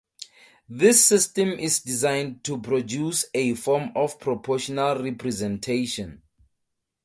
[0.67, 6.23] This system is designed to produce a form of proportional representation.